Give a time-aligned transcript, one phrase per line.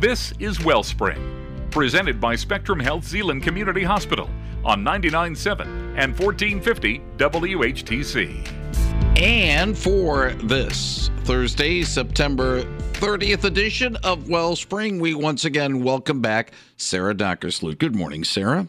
[0.00, 4.28] This is Wellspring, presented by Spectrum Health Zeeland Community Hospital
[4.64, 5.60] on 99.7
[5.96, 9.18] and 1450 WHTC.
[9.18, 17.14] And for this Thursday, September 30th edition of Wellspring, we once again welcome back Sara
[17.14, 17.78] Dockersloot.
[17.78, 18.66] Good morning, Sara.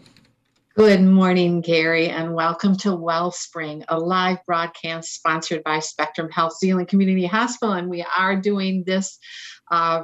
[0.78, 6.88] Good morning, Gary, and welcome to Wellspring, a live broadcast sponsored by Spectrum Health Zeeland
[6.88, 7.73] Community Hospital.
[7.73, 9.18] And we are doing this
[9.71, 10.04] uh,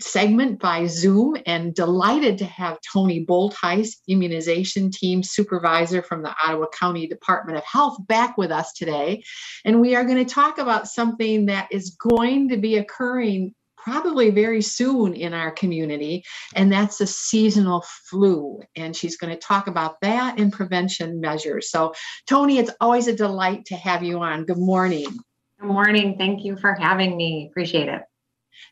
[0.00, 6.66] segment by Zoom and delighted to have Toni Bulthuis, immunization team supervisor from the Ottawa
[6.68, 9.22] County Department of Health, back with us today.
[9.64, 14.30] And we are going to talk about something that is going to be occurring probably
[14.30, 16.22] very soon in our community,
[16.54, 18.60] and that's a seasonal flu.
[18.76, 21.70] And she's going to talk about that and prevention measures.
[21.70, 21.92] So,
[22.28, 24.44] Toni, it's always a delight to have you on.
[24.44, 25.06] Good morning.
[25.58, 26.16] Good morning.
[26.16, 27.48] Thank you for having me.
[27.50, 28.02] Appreciate it.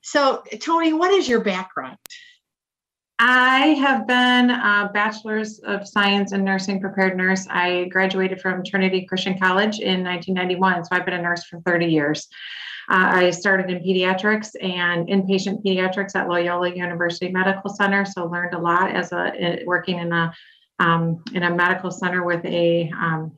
[0.03, 1.97] So, Toni, what is your background?
[3.23, 7.47] I have been a bachelor's of science in nursing prepared nurse.
[7.51, 11.85] I graduated from Trinity Christian College in 1991, so I've been a nurse for 30
[11.85, 12.29] years.
[12.89, 18.07] Uh, I started in pediatrics and inpatient pediatrics at Loyola University Medical Center.
[18.07, 20.33] So learned a lot as a working in a
[20.81, 23.33] um, in a medical center with a um,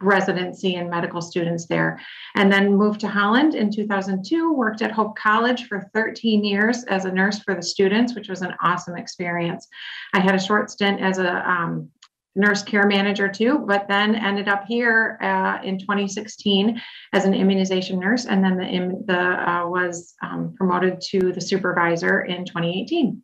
[0.00, 2.00] residency and medical students there.
[2.34, 7.04] And then moved to Holland in 2002, worked at Hope College for 13 years as
[7.04, 9.66] a nurse for the students, which was an awesome experience.
[10.14, 11.90] I had a short stint as a um,
[12.38, 16.80] nurse care manager too, but then ended up here uh, in 2016
[17.12, 22.20] as an immunization nurse, and then the, the uh, was um, promoted to the supervisor
[22.20, 23.22] in 2018.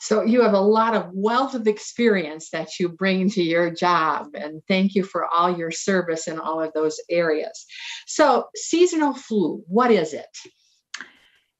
[0.00, 4.28] So you have a lot of wealth of experience that you bring to your job,
[4.34, 7.66] and thank you for all your service in all of those areas.
[8.06, 10.26] So seasonal flu, what is it?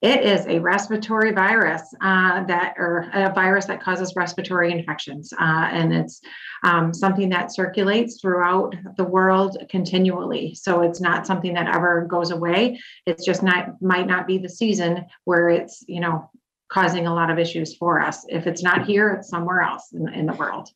[0.00, 5.68] It is a respiratory virus uh, that, or a virus that causes respiratory infections, uh,
[5.72, 6.20] and it's
[6.62, 10.54] um, something that circulates throughout the world continually.
[10.54, 12.78] So it's not something that ever goes away.
[13.06, 16.30] It's just not might not be the season where it's you know
[16.70, 18.24] causing a lot of issues for us.
[18.28, 20.68] If it's not here, it's somewhere else in, in the world.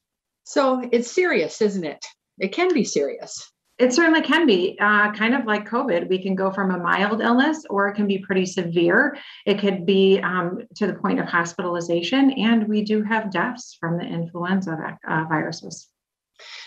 [0.45, 2.05] So it's serious, isn't it?
[2.39, 3.53] It can be serious.
[3.79, 6.09] It certainly can be uh, kind of like COVID.
[6.09, 9.17] We can go from a mild illness or it can be pretty severe.
[9.47, 13.97] It could be um, to the point of hospitalization, and we do have deaths from
[13.97, 15.89] the influenza uh, viruses.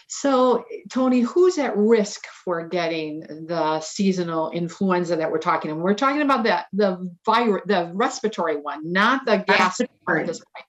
[0.08, 5.84] So, Toni, who's at risk for getting the seasonal influenza that we're talking about?
[5.84, 9.82] We're talking about the the virus, the respiratory one, not the gas.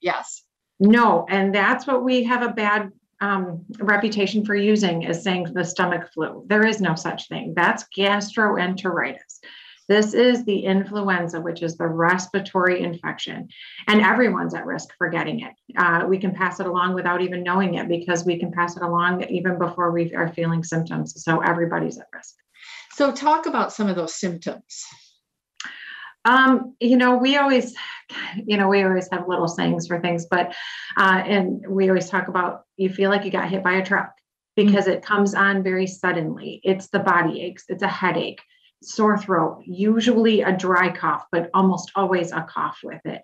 [0.01, 0.43] Yes.
[0.81, 5.65] No, and that's what we have a bad um, reputation for using is saying the
[5.65, 6.45] stomach flu.
[6.47, 7.55] There is no such thing.
[7.55, 9.41] That's gastroenteritis.
[9.89, 13.49] This is the influenza, which is the respiratory infection,
[13.87, 15.53] and everyone's at risk for getting it.
[15.77, 18.83] Uh, we can pass it along without even knowing it because we can pass it
[18.83, 21.23] along even before we are feeling symptoms.
[21.23, 22.35] So everybody's at risk.
[22.95, 24.85] So, talk about some of those symptoms.
[26.25, 27.75] Um, you know, we always,
[28.45, 30.55] you know, we always have little sayings for things, but,
[30.97, 34.13] uh, and we always talk about you feel like you got hit by a truck
[34.57, 34.95] because mm-hmm.
[34.95, 36.61] it comes on very suddenly.
[36.65, 38.41] It's the body aches, it's a headache,
[38.83, 43.23] sore throat, usually a dry cough, but almost always a cough with it.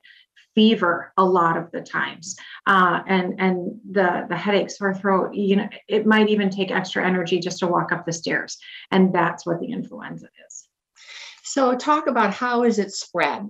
[0.55, 2.37] Fever a lot of the times,
[2.67, 5.35] uh, and and the the headache, sore throat.
[5.35, 8.59] You know, it might even take extra energy just to walk up the stairs,
[8.91, 10.69] and that's what the influenza is.
[11.43, 13.49] So, talk about how is it spread?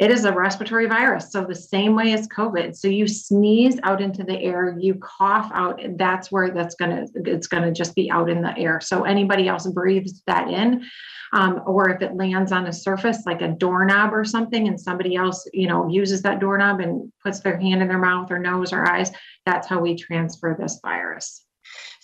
[0.00, 2.74] It is a respiratory virus, so the same way as COVID.
[2.74, 5.80] So you sneeze out into the air, you cough out.
[5.96, 8.80] That's where that's gonna it's gonna just be out in the air.
[8.80, 10.84] So anybody else breathes that in,
[11.32, 15.14] um, or if it lands on a surface like a doorknob or something, and somebody
[15.14, 18.72] else you know uses that doorknob and puts their hand in their mouth or nose
[18.72, 19.12] or eyes,
[19.46, 21.46] that's how we transfer this virus.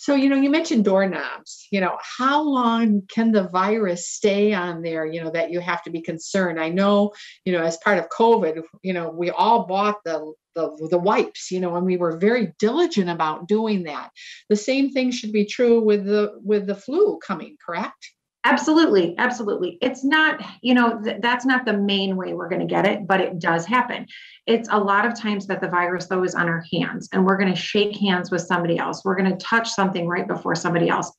[0.01, 1.67] So, you know, you mentioned doorknobs.
[1.69, 5.83] You know, how long can the virus stay on there, you know, that you have
[5.83, 6.59] to be concerned?
[6.59, 7.13] I know,
[7.45, 11.51] you know, as part of COVID, you know, we all bought the the, the wipes,
[11.51, 14.09] you know, and we were very diligent about doing that.
[14.49, 18.11] The same thing should be true with the with the flu coming, correct?
[18.43, 19.77] Absolutely, absolutely.
[19.81, 23.05] It's not, you know, th- that's not the main way we're going to get it,
[23.05, 24.07] but it does happen.
[24.47, 27.37] It's a lot of times that the virus, though, is on our hands, and we're
[27.37, 29.05] going to shake hands with somebody else.
[29.05, 31.11] We're going to touch something right before somebody else.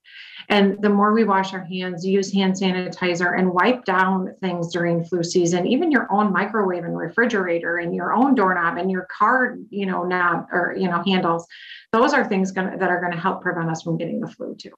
[0.49, 5.05] And the more we wash our hands, use hand sanitizer, and wipe down things during
[5.05, 9.57] flu season, even your own microwave and refrigerator, and your own doorknob, and your car,
[9.71, 11.47] you know, knob or you know handles,
[11.93, 14.57] those are things gonna, that are going to help prevent us from getting the flu
[14.57, 14.73] too.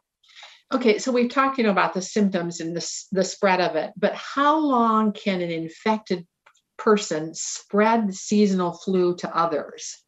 [0.72, 3.92] Okay, so we've talked, you know, about the symptoms and the, the spread of it,
[3.96, 6.26] but how long can an infected
[6.78, 10.02] person spread the seasonal flu to others?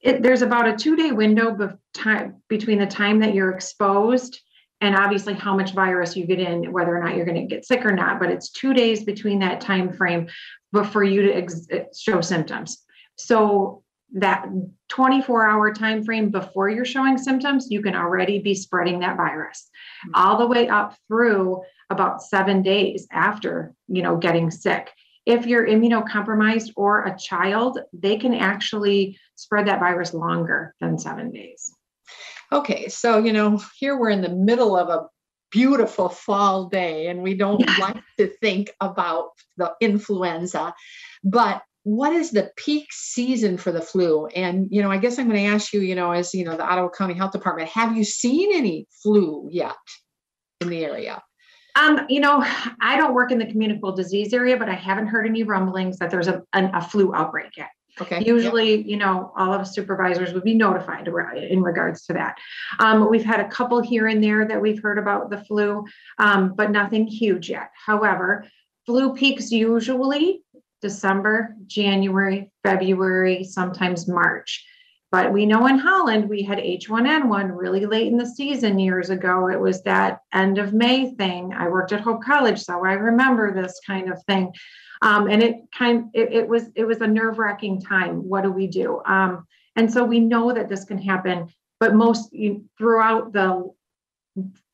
[0.00, 4.40] It, there's about a two day window be- time, between the time that you're exposed
[4.80, 7.66] and obviously how much virus you get in, whether or not you're going to get
[7.66, 8.18] sick or not.
[8.18, 10.28] But it's two days between that time frame
[10.72, 12.82] but for you to ex- eh, show symptoms.
[13.16, 14.46] So that
[14.88, 19.70] 24 hour time frame before you're showing symptoms you can already be spreading that virus
[20.06, 20.14] mm-hmm.
[20.14, 24.90] all the way up through about seven days after you know getting sick
[25.26, 31.30] if you're immunocompromised or a child they can actually spread that virus longer than seven
[31.30, 31.72] days
[32.52, 35.06] okay so you know here we're in the middle of a
[35.52, 37.76] beautiful fall day and we don't yeah.
[37.80, 40.74] like to think about the influenza
[41.22, 44.26] but what is the peak season for the flu?
[44.26, 46.56] And, you know, I guess I'm going to ask you, you know, as, you know,
[46.56, 49.74] the Ottawa County Health Department, have you seen any flu yet
[50.60, 51.20] in the area?
[51.74, 52.44] Um, you know,
[52.80, 56.12] I don't work in the communicable disease area, but I haven't heard any rumblings that
[56.12, 57.70] there's a, a, a flu outbreak yet.
[58.00, 58.22] Okay.
[58.24, 58.86] Usually, yep.
[58.86, 62.38] you know, all of supervisors would be notified in regards to that.
[62.78, 65.84] Um, we've had a couple here and there that we've heard about the flu,
[66.18, 67.70] um, but nothing huge yet.
[67.84, 68.46] However,
[68.86, 70.42] flu peaks usually
[70.80, 74.64] December, January, February, sometimes March.
[75.12, 79.48] But we know in Holland we had H1N1 really late in the season years ago.
[79.48, 81.52] It was that end of May thing.
[81.52, 84.52] I worked at Hope College, so I remember this kind of thing.
[85.02, 88.28] Um, and it kind it, it, was it was a nerve-wracking time.
[88.28, 89.02] What do we do?
[89.04, 91.48] Um, and so we know that this can happen,
[91.80, 93.68] but most you, throughout the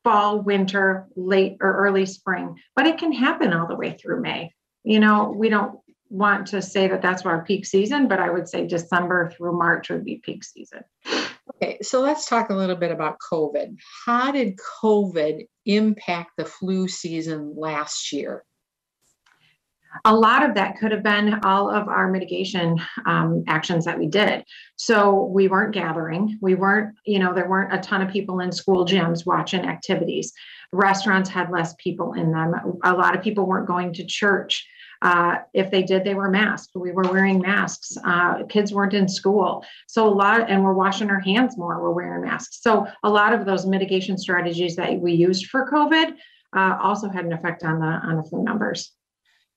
[0.05, 4.52] fall, winter, late or early spring, but it can happen all the way through May.
[4.85, 8.49] You know, we don't want to say that that's our peak season, but I would
[8.49, 10.85] say December through March would be peak season.
[11.55, 13.76] Okay, so let's talk a little bit about COVID.
[14.05, 18.44] How did COVID impact the flu season last year?
[20.05, 24.06] A lot of that could have been all of our mitigation um, actions that we
[24.06, 24.44] did.
[24.76, 26.38] So we weren't gathering.
[26.43, 30.32] We weren't, you know, there weren't a ton of people in school gyms watching activities.
[30.73, 32.52] Restaurants had less people in them.
[32.85, 34.67] A lot of people weren't going to church.
[35.03, 36.73] Uh, if they did, they were masked.
[36.75, 37.97] We were wearing masks.
[38.05, 39.65] Uh, kids weren't in school.
[39.87, 41.83] So a lot, and we're washing our hands more.
[41.83, 42.61] We're wearing masks.
[42.63, 46.17] So a lot of those mitigation strategies that we used for COVID
[46.57, 48.93] uh, also had an effect on the on the flu numbers.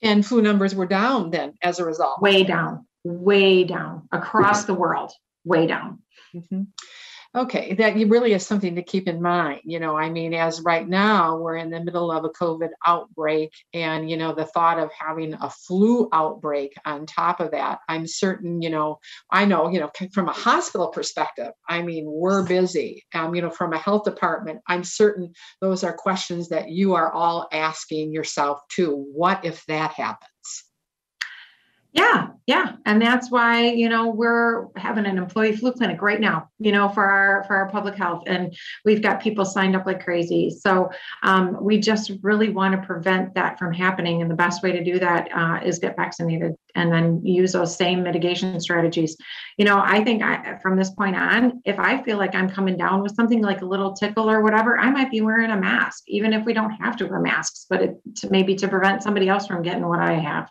[0.01, 2.21] And flu numbers were down then as a result.
[2.21, 5.11] Way down, way down across the world,
[5.43, 5.99] way down.
[6.33, 6.63] Mm-hmm.
[7.37, 9.61] Okay, that really is something to keep in mind.
[9.63, 13.51] You know, I mean, as right now we're in the middle of a COVID outbreak,
[13.71, 18.07] and you know, the thought of having a flu outbreak on top of that, I'm
[18.07, 18.97] certain, you know,
[19.31, 23.03] I know, you know, from a hospital perspective, I mean, we're busy.
[23.13, 25.31] Um, you know, from a health department, I'm certain
[25.61, 29.05] those are questions that you are all asking yourself too.
[29.13, 30.29] What if that happens?
[31.91, 36.47] Yeah, yeah, and that's why you know we're having an employee flu clinic right now.
[36.59, 38.55] You know, for our for our public health, and
[38.85, 40.51] we've got people signed up like crazy.
[40.51, 40.91] So
[41.23, 44.83] um, we just really want to prevent that from happening, and the best way to
[44.83, 49.17] do that uh, is get vaccinated and then use those same mitigation strategies.
[49.57, 52.77] You know, I think I, from this point on, if I feel like I'm coming
[52.77, 56.03] down with something like a little tickle or whatever, I might be wearing a mask,
[56.07, 59.27] even if we don't have to wear masks, but it, to maybe to prevent somebody
[59.27, 60.49] else from getting what I have.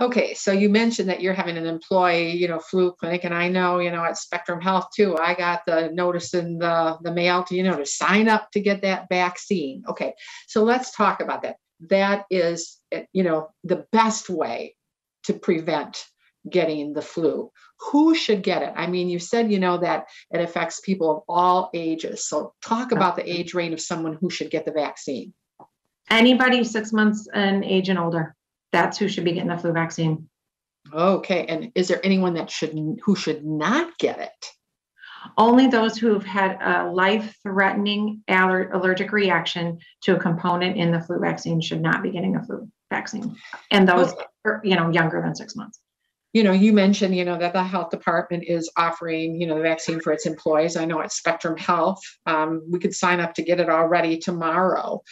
[0.00, 3.50] Okay, so you mentioned that you're having an employee, you know, flu clinic, and I
[3.50, 5.18] know, you know, at Spectrum Health too.
[5.18, 8.60] I got the notice in the the mail to you know to sign up to
[8.60, 9.82] get that vaccine.
[9.86, 10.14] Okay,
[10.48, 11.56] so let's talk about that.
[11.90, 14.74] That is, eh, you know, the best way
[15.24, 16.02] to prevent
[16.48, 17.50] getting the flu.
[17.92, 18.72] Who should get it?
[18.74, 22.26] I mean, you said, you know, that it affects people of all ages.
[22.26, 25.34] So talk about the age range of someone who should get the vaccine.
[26.08, 28.34] Anybody six months and age and older
[28.72, 30.28] that's who should be getting the flu vaccine.
[30.92, 31.46] Okay.
[31.46, 34.46] And is there anyone that should who should not get it?
[35.36, 41.00] Only those who have had a life-threatening aller- allergic reaction to a component in the
[41.00, 43.36] flu vaccine should not be getting a flu vaccine,
[43.70, 44.24] and those okay.
[44.46, 45.78] are, you know younger than six months
[46.32, 49.62] you know, you mentioned, you know, that the health department is offering, you know, the
[49.62, 50.76] vaccine for its employees.
[50.76, 55.02] I know at Spectrum Health, um, we could sign up to get it already tomorrow.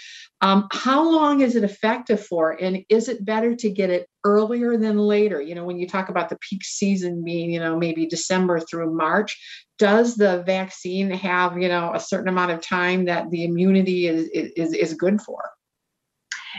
[0.40, 2.52] Um, how long is it effective for?
[2.52, 5.40] And is it better to get it earlier than later?
[5.40, 8.94] You know, when you talk about the peak season being, you know, maybe December through
[8.94, 9.37] March,
[9.78, 14.28] does the vaccine have, you know, a certain amount of time that the immunity is
[14.28, 15.40] is, is good for?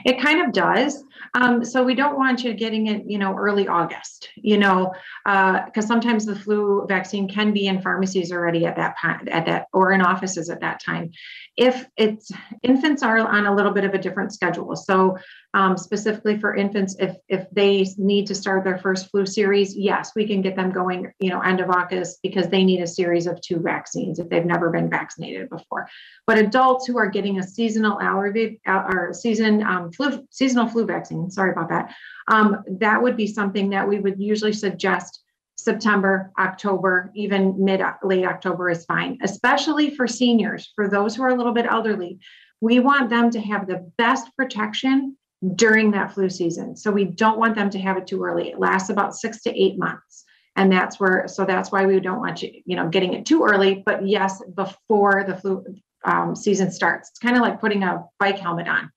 [0.05, 1.03] It kind of does.
[1.36, 4.93] Um, so we don't want you getting it, you know, early August, you know,
[5.25, 9.67] because uh, sometimes the flu vaccine can be in pharmacies already at that at that
[9.74, 11.12] or in offices at that time.
[11.58, 12.31] If it's
[12.63, 15.17] infants are on a little bit of a different schedule, so
[15.53, 20.12] um, specifically for infants if if they need to start their first flu series yes
[20.15, 23.25] we can get them going you know end of august because they need a series
[23.25, 25.88] of two vaccines if they've never been vaccinated before
[26.27, 30.86] but adults who are getting a seasonal allergy uh, or season um, flu seasonal flu
[30.86, 31.94] vaccine sorry about that
[32.27, 35.24] um, that would be something that we would usually suggest
[35.58, 41.29] September, October, even mid late October is fine, especially for seniors, for those who are
[41.29, 42.18] a little bit elderly.
[42.62, 45.18] We want them to have the best protection
[45.55, 46.75] during that flu season.
[46.75, 48.50] So we don't want them to have it too early.
[48.50, 50.25] It lasts about six to eight months.
[50.55, 53.43] And that's where, so that's why we don't want you, you know, getting it too
[53.46, 55.63] early, but yes, before the flu
[56.03, 57.10] um, season starts.
[57.10, 58.91] It's kind of like putting a bike helmet on.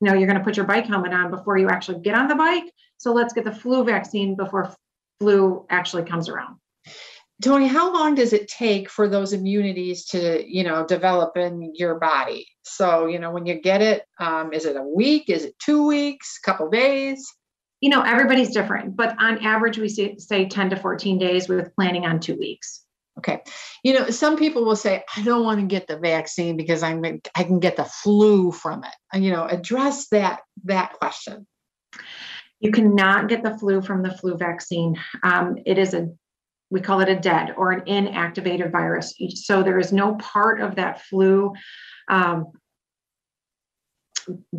[0.00, 2.28] You know, you're going to put your bike helmet on before you actually get on
[2.28, 2.72] the bike.
[2.98, 4.72] So let's get the flu vaccine before
[5.20, 6.56] flu actually comes around.
[7.42, 11.98] Toni, how long does it take for those immunities to, you know, develop in your
[11.98, 12.48] body?
[12.62, 15.28] So, you know, when you get it, um, is it a week?
[15.28, 16.38] Is it two weeks?
[16.44, 17.24] Couple days?
[17.80, 21.72] You know, everybody's different, but on average, we say, say 10 to 14 days with
[21.76, 22.82] planning on two weeks.
[23.18, 23.42] Okay.
[23.84, 27.04] You know, some people will say, I don't want to get the vaccine because I'm
[27.36, 28.94] I can get the flu from it.
[29.12, 31.46] And, you know, address that that question.
[32.60, 34.96] You cannot get the flu from the flu vaccine.
[35.22, 36.08] Um, it is a
[36.70, 39.14] we call it a dead or an inactivated virus.
[39.34, 41.54] So there is no part of that flu
[42.08, 42.52] um,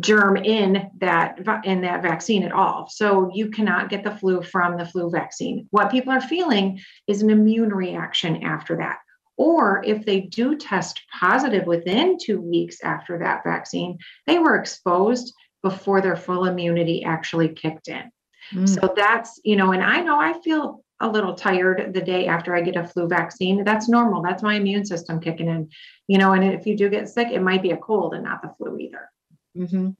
[0.00, 2.88] germ in that in that vaccine at all.
[2.90, 5.68] So you cannot get the flu from the flu vaccine.
[5.70, 8.98] What people are feeling is an immune reaction after that.
[9.36, 15.32] Or if they do test positive within two weeks after that vaccine, they were exposed
[15.62, 18.10] before their full immunity actually kicked in.
[18.52, 18.68] Mm.
[18.68, 22.54] So that's, you know, and I know I feel a little tired the day after
[22.54, 23.64] I get a flu vaccine.
[23.64, 24.22] That's normal.
[24.22, 25.70] That's my immune system kicking in,
[26.08, 28.42] you know, and if you do get sick, it might be a cold and not
[28.42, 29.10] the flu either.
[29.56, 29.90] Mm-hmm.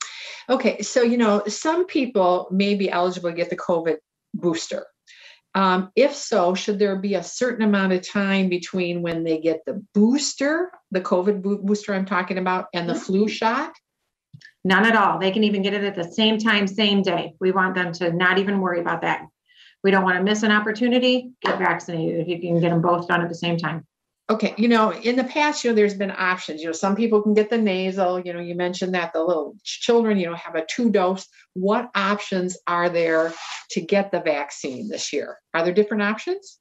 [0.49, 0.83] Okay.
[0.83, 3.97] So, you know, some people may be eligible to get the COVID
[4.35, 4.87] booster.
[5.54, 9.62] Um, if so, should there be a certain amount of time between when they get
[9.66, 13.73] the booster, the COVID bo- booster I'm talking about, and the flu shot?
[14.64, 15.19] None at all.
[15.19, 17.35] They can even get it at the same time, same day.
[17.40, 19.26] We want them to not even worry about that.
[19.83, 21.31] We don't want to miss an opportunity.
[21.43, 23.87] Get vaccinated if you can get them both done at the same time.
[24.29, 26.61] Okay, you know, in the past, you know, there's been options.
[26.61, 28.21] You know, some people can get the nasal.
[28.21, 31.27] You know, you mentioned that the little children, you know, have a two dose.
[31.55, 33.33] What options are there
[33.71, 35.37] to get the vaccine this year?
[35.53, 36.61] Are there different options?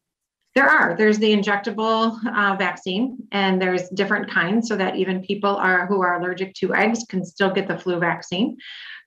[0.56, 0.96] There are.
[0.98, 6.01] There's the injectable uh, vaccine, and there's different kinds, so that even people are who
[6.01, 8.58] are allergic to eggs can still get the flu vaccine.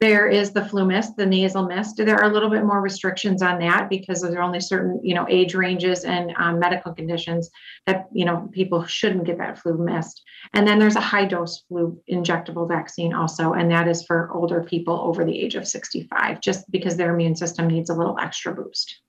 [0.00, 1.96] There is the flu mist, the nasal mist.
[1.96, 5.14] There are a little bit more restrictions on that because there are only certain, you
[5.14, 7.50] know, age ranges and um, medical conditions
[7.86, 10.22] that you know people shouldn't get that flu mist.
[10.54, 14.62] And then there's a high dose flu injectable vaccine also, and that is for older
[14.62, 18.54] people over the age of 65, just because their immune system needs a little extra
[18.54, 19.01] boost.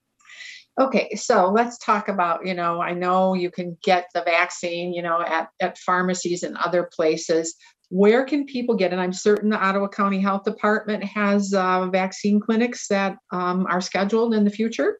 [0.80, 5.04] Okay, so let's talk about, you know, I know you can get the vaccine, you
[5.04, 7.56] know, at, at pharmacies and other places.
[7.90, 8.98] Where can people get it?
[8.98, 14.34] I'm certain the Ottawa County Health Department has uh, vaccine clinics that um, are scheduled
[14.34, 15.00] in the future.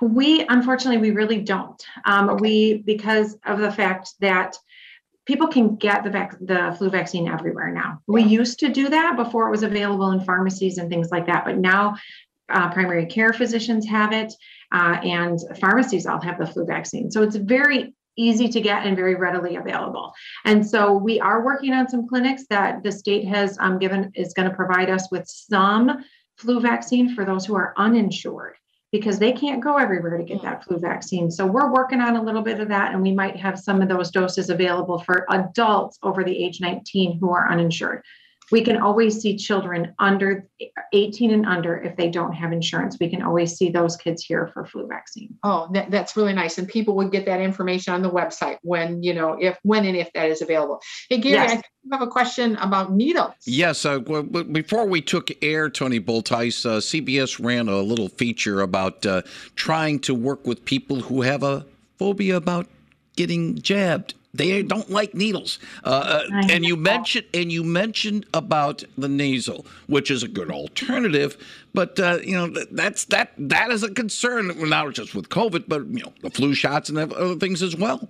[0.00, 1.84] We, unfortunately, we really don't.
[2.04, 2.40] Um, okay.
[2.40, 4.56] We, because of the fact that
[5.26, 7.98] people can get the vac- the flu vaccine everywhere now.
[8.08, 8.14] Yeah.
[8.14, 11.44] We used to do that before it was available in pharmacies and things like that,
[11.44, 11.96] but now
[12.50, 14.32] uh, primary care physicians have it
[14.72, 17.10] uh, and pharmacies all have the flu vaccine.
[17.10, 20.12] So it's very easy to get and very readily available.
[20.44, 24.34] And so we are working on some clinics that the state has um, given is
[24.34, 26.04] going to provide us with some
[26.36, 28.56] flu vaccine for those who are uninsured
[28.92, 31.30] because they can't go everywhere to get that flu vaccine.
[31.30, 33.88] So we're working on a little bit of that and we might have some of
[33.88, 38.02] those doses available for adults over the age 19 who are uninsured.
[38.50, 40.46] We can always see children under
[40.92, 42.96] 18 and under if they don't have insurance.
[43.00, 45.36] We can always see those kids here for flu vaccine.
[45.42, 46.58] Oh, that, that's really nice.
[46.58, 49.96] And people would get that information on the website when, you know, if, when and
[49.96, 50.80] if that is available.
[51.08, 51.62] Hey, Gary, yes.
[51.92, 53.34] I have a question about needles.
[53.46, 53.84] Yes.
[53.84, 59.22] Uh, before we took air, Toni Bulthuis, uh, CBS ran a little feature about uh,
[59.54, 61.64] trying to work with people who have a
[61.98, 62.66] phobia about
[63.16, 64.14] getting jabbed.
[64.32, 65.58] They don't like needles.
[65.84, 70.50] Uh, uh and you mentioned and you mentioned about the nasal, which is a good
[70.50, 71.36] alternative.
[71.74, 75.86] But uh, you know that's that that is a concern not just with COVID, but
[75.86, 78.08] you know the flu shots and other things as well.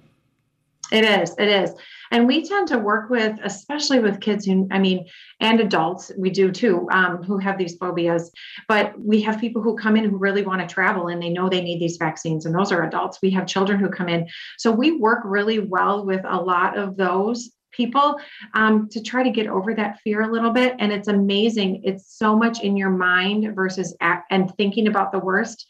[0.93, 1.35] It is.
[1.39, 1.73] It is.
[2.11, 5.07] And we tend to work with, especially with kids who, I mean,
[5.41, 8.31] and adults, we do too, um, who have these phobias.
[8.69, 11.49] But we have people who come in who really want to travel and they know
[11.49, 13.19] they need these vaccines, and those are adults.
[13.23, 14.29] We have children who come in.
[14.59, 18.19] So we work really well with a lot of those people
[18.55, 20.75] um, to try to get over that fear a little bit.
[20.81, 21.83] And it's amazing.
[21.85, 25.67] It's so much in your mind versus act, and thinking about the worst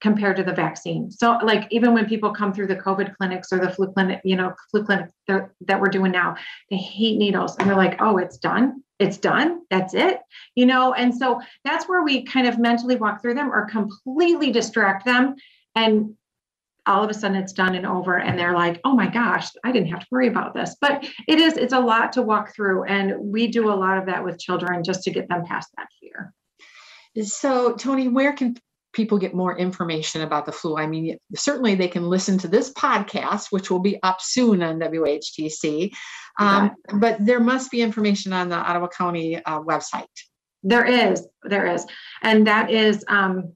[0.00, 1.10] compared to the vaccine.
[1.10, 4.36] So like even when people come through the COVID clinics or the flu clinic, you
[4.36, 6.36] know, flu clinic that we're doing now,
[6.70, 8.82] they hate needles and they're like, oh, it's done.
[8.98, 9.62] It's done.
[9.70, 10.20] That's it.
[10.54, 14.50] You know, and so that's where we kind of mentally walk through them or completely
[14.50, 15.34] distract them.
[15.74, 16.14] And
[16.86, 19.72] all of a sudden it's done and over and they're like oh my gosh i
[19.72, 22.84] didn't have to worry about this but it is it's a lot to walk through
[22.84, 25.88] and we do a lot of that with children just to get them past that
[26.00, 26.32] fear
[27.24, 28.56] so toni where can
[28.96, 30.76] people get more information about the flu.
[30.76, 34.80] I mean certainly they can listen to this podcast which will be up soon on
[34.80, 35.92] whtc
[36.38, 40.06] um, but there must be information on the ottawa county uh, website.
[40.62, 41.84] There is there is.
[42.22, 43.52] And that is um,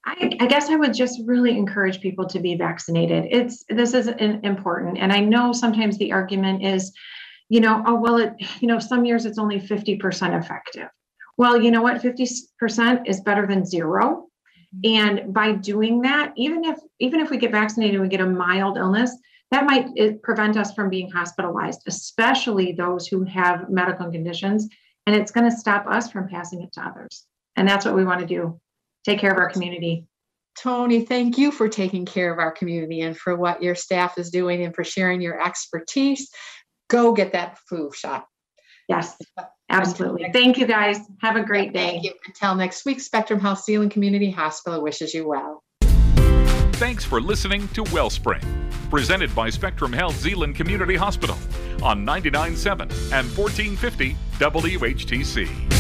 [0.07, 3.27] I, I, guess I would just really encourage people to be vaccinated.
[3.31, 6.93] It's this is important, and I know sometimes the argument is,
[7.49, 10.89] you know, oh well, it you know some years it's only fifty percent effective
[11.39, 12.03] well, you know what?
[12.03, 14.27] 50% is better than zero.
[14.85, 15.21] Mm-hmm.
[15.23, 18.27] And by doing that, even if even if we get vaccinated and we get a
[18.27, 19.17] mild illness,
[19.51, 19.89] that might
[20.23, 24.69] prevent us from being hospitalized, especially those who have medical conditions.
[25.07, 27.25] And it's going to stop us from passing it to others.
[27.57, 28.61] And that's what we want to do
[29.05, 30.05] take care of our community.
[30.61, 34.29] Toni, thank you for taking care of our community and for what your staff is
[34.29, 36.29] doing and for sharing your expertise.
[36.89, 38.27] Go get that flu shot.
[38.89, 39.17] Yes.
[39.71, 40.31] Absolutely.
[40.33, 40.99] Thank you guys.
[41.21, 41.91] Have a great day.
[41.91, 42.13] Thank you.
[42.27, 45.63] Until next week, Spectrum Health Zeeland Community Hospital wishes you well.
[46.73, 48.43] Thanks for listening to Wellspring,
[48.89, 51.37] presented by Spectrum Health Zeeland Community Hospital
[51.83, 52.81] on 99.7
[53.13, 55.78] and 1450 WHTC.